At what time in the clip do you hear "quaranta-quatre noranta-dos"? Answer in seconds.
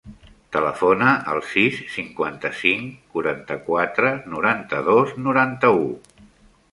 3.17-5.13